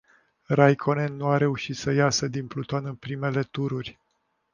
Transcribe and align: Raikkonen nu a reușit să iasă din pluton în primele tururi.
Raikkonen 0.49 1.15
nu 1.15 1.25
a 1.27 1.37
reușit 1.37 1.75
să 1.75 1.91
iasă 1.91 2.27
din 2.27 2.47
pluton 2.47 2.85
în 2.85 2.95
primele 2.95 3.43
tururi. 3.43 3.99